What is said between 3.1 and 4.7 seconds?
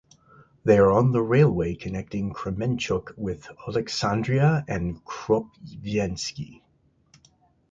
with Oleksandriia